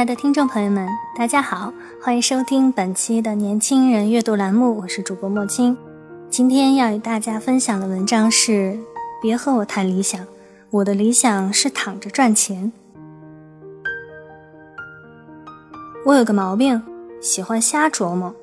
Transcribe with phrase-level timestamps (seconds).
[0.00, 1.70] 亲爱的听众朋友们，大家好，
[2.02, 5.76] 欢迎收听本期的年轻人阅读栏目，我是主播莫青。
[6.30, 8.78] 今天要与大家分享的文章是：
[9.20, 10.26] 别和我谈理想，
[10.70, 12.72] 我的理想是躺着赚钱。
[16.06, 16.82] 我有个毛病，
[17.20, 18.34] 喜欢瞎琢磨，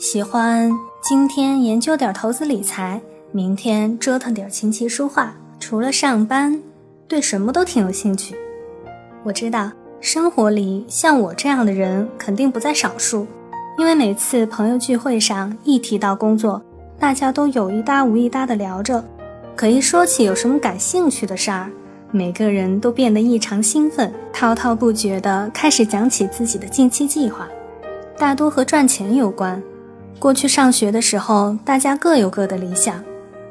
[0.00, 0.68] 喜欢
[1.00, 6.60] 今天研究点投资理财，明天折腾点琴棋书画，除了上班，
[7.06, 8.34] 对什么都挺有兴趣。
[9.22, 9.70] 我知道。
[10.04, 13.26] 生活里像我这样的人肯定不在少数，
[13.78, 16.62] 因为每次朋友聚会上一提到工作，
[16.98, 19.02] 大家都有一搭无一搭的聊着，
[19.56, 21.70] 可一说起有什么感兴趣的事儿，
[22.10, 27.48] 每个人都变得异常兴奋，滔滔不绝地开始讲起自己的近期计划，
[28.18, 29.60] 大多和赚钱有关。
[30.18, 33.02] 过去上学的时候，大家各有各的理想，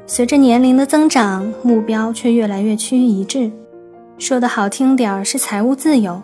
[0.06, 3.52] 随着年龄的增长，目标却越来越趋于一致。
[4.20, 6.22] 说的好听点儿是财务自由。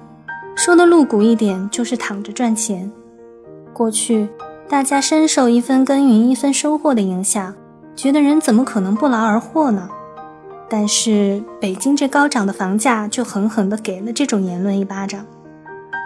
[0.60, 2.92] 说的露骨一点，就是躺着赚钱。
[3.72, 4.28] 过去，
[4.68, 7.56] 大家深受一分耕耘一分收获的影响，
[7.96, 9.90] 觉得人怎么可能不劳而获呢？
[10.70, 15.26] 但是，北京这高涨的房价就狠狠地给了这种言论一巴掌。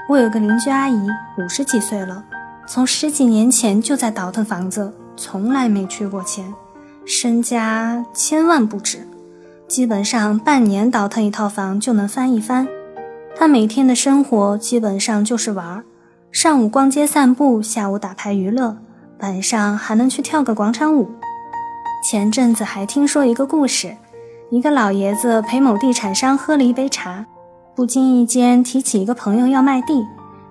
[0.08, 1.08] 我有个邻居阿姨，
[1.40, 2.24] 五十几岁了，
[2.68, 6.54] 从十几年前就在倒腾房子，从来没缺过钱，
[7.08, 9.00] 身家千万不止，
[9.68, 12.68] 基本上半年倒腾一套房就能翻一番。
[13.36, 15.84] 他每天的生活基本上就是玩儿，
[16.32, 18.78] 上午逛街散步，下午打牌娱乐，
[19.20, 21.10] 晚上还能去跳个广场舞。
[22.04, 23.96] 前阵子还听说一个故事，
[24.50, 27.26] 一个老爷子陪某地产商喝了一杯茶，
[27.76, 30.06] 不经意间提起一个朋友要卖地，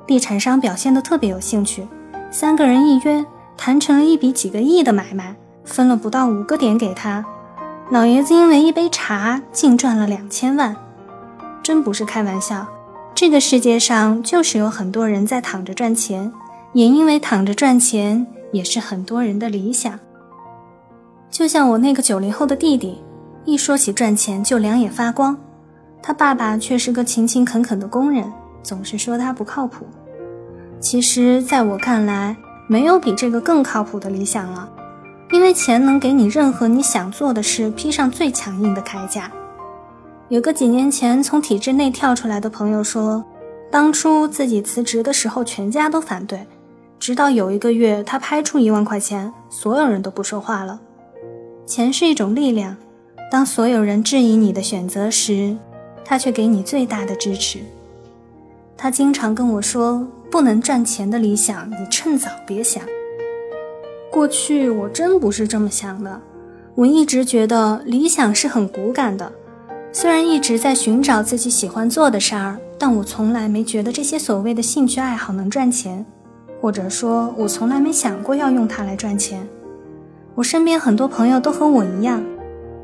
[0.07, 1.87] 地产商表现得特别有兴趣，
[2.31, 3.25] 三个人一约，
[3.57, 7.25] 谈成了一笔几个亿的买卖，分了不到五个点给他。
[7.91, 10.75] 老爷子因为一杯茶，净赚了两千万。
[11.63, 12.67] 真不是开玩笑，
[13.23, 16.33] 这个世界上就是有很多人在躺着赚钱，
[16.73, 19.97] 也因为躺着赚钱，也是很多人的理想。
[21.31, 23.01] 就像我那个九零后的弟弟，
[23.45, 25.39] 一说起赚钱就两眼发光，
[26.03, 28.25] 他爸爸却是个勤勤恳恳的工人，
[28.61, 29.87] 总是说他不靠谱。
[30.81, 34.69] 其实，在我看来，没有比这个更靠谱的理想了，
[35.31, 39.31] 因为钱能给你任何你想做的事披上最强硬的铠甲。
[40.33, 43.23] 有个几年前从体制内跳出来的朋友说，
[43.71, 46.47] 当初自己辞职的时候，全家都反对，
[46.99, 50.81] 直到有一个月他拍出一万块钱，所有人都不说话了。
[51.67, 52.75] 钱是一种力量，
[53.31, 55.55] 当所有人质疑你的选择时，
[56.03, 57.59] 他却给你最大的支持。
[58.75, 62.83] 他经常跟我说，不能赚钱的理想，你趁早别想。
[64.11, 66.19] 过去我真不是这么想的，
[66.75, 69.31] 我一直觉得理想是很骨感的。
[69.95, 76.05] 虽然一直在寻找自己喜欢做的事儿，但我从来没觉得这些所谓的兴趣爱好能赚钱，
[76.63, 79.47] 或者说，我从来没想过要用它来赚钱。
[80.35, 82.25] 我身边很多朋友都和我一样，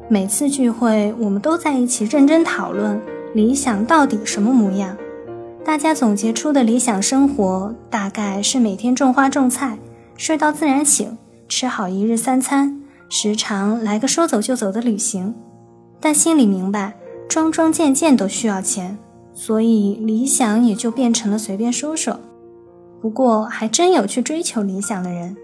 [0.07, 3.01] 每次聚会，我们都在一起认真讨论
[3.35, 4.95] 理想到底什么模样。
[5.65, 9.79] 大家总结出的理想生活，大概是每天种花种菜，
[10.15, 11.17] 睡到自然醒，
[11.49, 15.35] 吃好一日三餐，时常来个说走就走的旅行。
[16.01, 16.97] 但心里明白，
[17.29, 18.99] 桩桩件件都需要钱，
[19.33, 22.19] 所以理想也就变成了随便说说。
[23.01, 25.37] 不过，还真有去追求理想的人，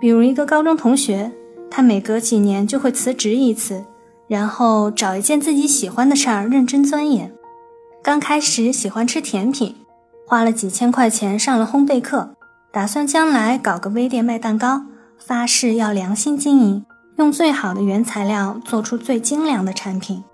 [0.00, 1.32] 比如一个高中同学，
[1.70, 3.84] 他每隔几年就会辞职一次，
[4.28, 7.32] 然后找一件自己喜欢的事儿认真钻研。
[8.02, 9.76] 刚开始喜欢吃甜品，
[10.26, 12.34] 花了几千块钱上了烘焙课，
[12.70, 14.82] 打算将来搞个微店卖蛋糕，
[15.18, 16.84] 发誓要良心经营。
[17.22, 20.24] 用最好的原材料做出最精良的产品，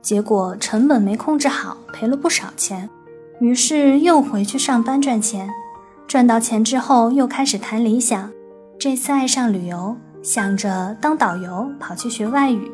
[0.00, 2.90] 结果成本没控制好，赔了不少钱。
[3.38, 5.48] 于是又回去上班赚钱，
[6.08, 8.28] 赚到钱之后又开始谈理想。
[8.76, 12.68] 这次爱上旅游，想着当导游，跑去学外语，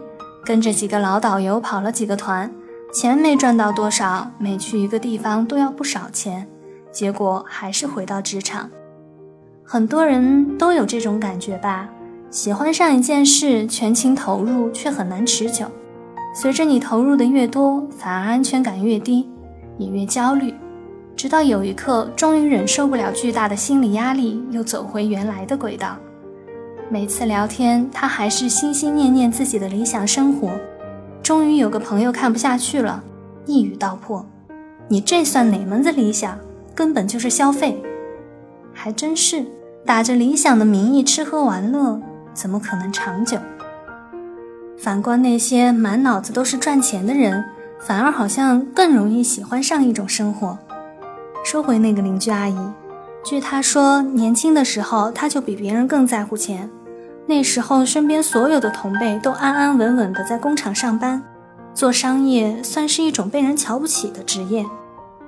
[0.47, 2.51] 跟着几个老导游跑了几个团，
[2.91, 6.49] 钱没赚到多少，每去一个地方都要不少钱，
[6.91, 8.71] 结果还是回到职场。
[9.63, 11.87] 很多人都有这种感觉吧。
[12.31, 15.67] 喜欢上一件事，全情投入却很难持久。
[16.35, 19.27] 随着你投入的越多，反而安全感越低，
[19.79, 20.55] 也越焦虑。
[21.17, 25.97] 直到有一刻，终于忍受不了巨大的心理压力，又走回原来的轨道。
[26.91, 30.51] 每次聊天，他还是心心念念自己的理想生活。
[31.23, 33.03] 终于有个朋友看不下去了，
[33.47, 34.25] 一语道破
[34.87, 36.39] ：“你这算哪门子理想？
[36.75, 37.83] 根本就是消费！”
[38.73, 39.45] 还真是，
[39.85, 42.01] 打着理想的名义吃喝玩乐，
[42.39, 43.37] 怎么可能长久？
[44.79, 47.45] 反观那些满脑子都是赚钱的人，
[47.81, 50.57] 反而好像更容易喜欢上一种生活。
[51.45, 52.57] 说回那个邻居阿姨，
[53.25, 56.71] 据她说，年轻的时候她就比别人更在乎钱。
[57.27, 61.21] 那时候身边所有的同辈都安安稳稳的在工厂上班，
[61.75, 64.65] 做商业算是一种被人瞧不起的职业。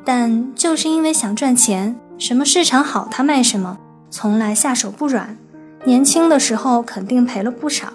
[0.04, 3.78] 但就是因为想赚钱，什么市场好她卖什么，
[4.08, 5.36] 从来下手不软。
[5.84, 7.88] 年轻的时候肯定赔了不少，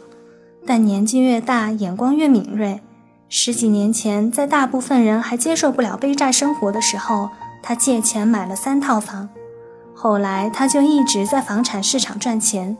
[0.65, 2.81] 但年纪越大，眼光越敏锐。
[3.29, 7.29] 十几年前，在大部分人还接受不了背债生活的时候。
[7.67, 9.27] 他借钱买了三套房，
[9.95, 12.77] 后来他就一直在房产市场赚钱。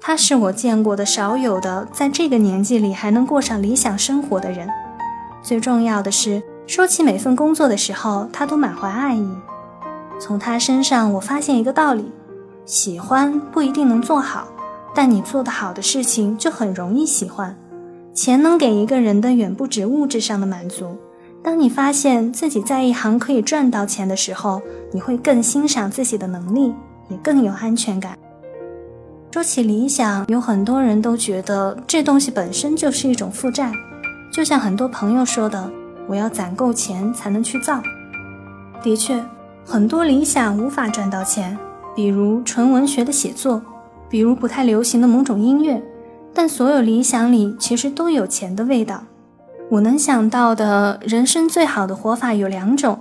[0.00, 4.66] 他是我见过的少有的在这个年纪里还能过上理想生活的人。
[5.42, 9.28] 最重要的是，说起每份工作的时候，他都满怀爱意。
[10.18, 12.10] 从他身上，我发现一个道理：
[12.66, 14.48] 喜欢不一定能做好，
[14.92, 17.56] 但你做得好的事情就很容易喜欢。
[18.12, 20.96] 钱能给一个人的远不止物质上的满足。
[21.44, 24.60] 当你发现自己在一行可以赚到钱的时候，
[24.92, 26.74] 你会更欣赏自己的能力，
[27.08, 28.18] 也更有安全感。
[29.30, 33.70] 说起理想，有很多人都觉得这东西本身就是一种负债，
[34.32, 35.70] 就像很多朋友说的
[36.08, 37.80] ：“我要攒够钱才能去造。”
[38.82, 39.22] 的确，
[39.64, 41.56] 很多理想无法赚到钱，
[41.96, 43.62] 比如纯文学的写作，
[44.08, 45.82] 比如不太流行的某种音乐，
[46.34, 49.02] 但所有理想里其实都有钱的味道。
[49.70, 53.00] 我能想到的人生最好的活法有两种：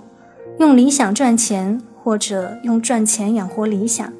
[0.60, 4.12] 用理想赚钱，或者用赚钱养活理想。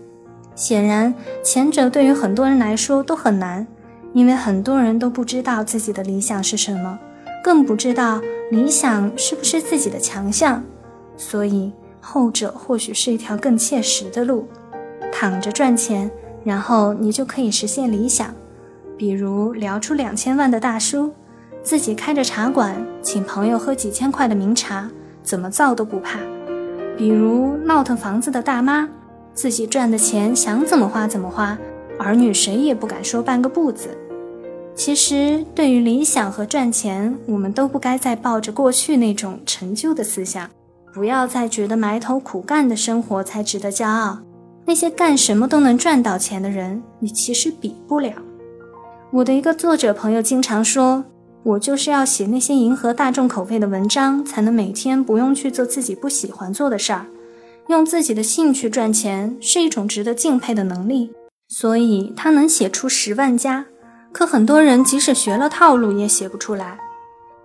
[0.54, 3.66] 显然，前者对于很多人来说都很难，
[4.14, 7.00] 因为很多人都不知道自己的理想是什么，
[7.42, 10.62] 更不知道理想是不是自己的强项。
[11.18, 14.48] 所以，后者或许是一条更切实的路：
[15.18, 16.12] 躺着赚钱，
[16.44, 18.36] 然后你就可以实现理想，
[18.98, 21.10] 比如聊出两千万的大叔。
[21.64, 24.90] 自己开着茶馆，请朋友喝几千块的名茶，
[25.24, 26.20] 怎么造都不怕。
[26.98, 28.90] 比如闹腾房子的大妈，
[29.34, 31.58] 自己赚的钱想怎么花怎么花，
[31.98, 33.98] 儿女谁也不敢说半个不字。
[34.76, 40.50] 其实，对于理想和赚钱，我们都不该再抱着过去那种陈旧的思想，
[40.94, 44.20] 不要再觉得埋头苦干的生活才值得骄傲。
[44.66, 48.14] 那些干什么都能赚到钱的人，你其实比不了。
[49.12, 51.06] 我的一个作者朋友经常说。
[51.46, 57.06] 我就是要写那些迎合大众口味的文章，才能每天不用去做自己不喜欢做的事儿。
[57.68, 61.12] 用自己的兴趣赚钱是一种值得敬佩的能力，
[61.48, 63.64] 所以他能写出十万加。
[64.12, 66.80] 可很多人即使学了套路也写不出来。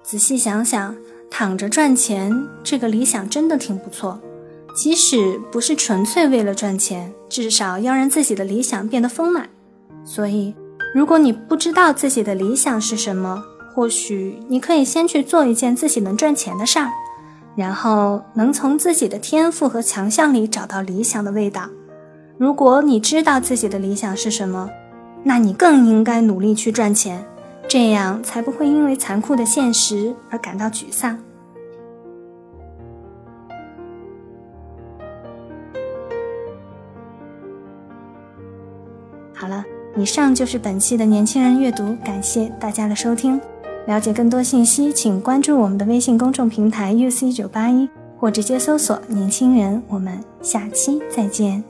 [0.03, 0.97] 仔细想想，
[1.31, 2.35] 躺着赚钱
[2.65, 4.19] 这个理想真的挺不错。
[4.75, 9.49] 即使不是纯粹为了赚钱，至少要让自己的理想变得丰满。
[10.05, 10.55] 所以，
[10.95, 13.43] 如果你不知道自己的理想是什么，
[13.75, 16.89] 或许你可以先去做一件自己能赚钱的事儿，
[17.57, 21.69] 然后能从自己的天赋和强项里找到理想的味道。
[22.39, 24.71] 如果你知道自己的理想是什么，
[25.23, 27.25] 那你更应该努力去赚钱，
[27.69, 31.19] 这样才不会因为残酷的现实而感到沮丧。
[40.01, 43.39] 以上就是本期的年轻人阅读，感谢大家的收听。
[43.87, 47.87] 了解更多信息，请关注我们的微信公众平台 UC 九八一，
[48.19, 49.83] 或直接搜索“年轻人”。
[49.89, 51.70] 我们下期再见。